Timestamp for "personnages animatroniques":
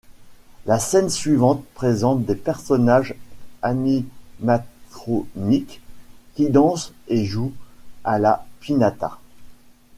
2.33-5.79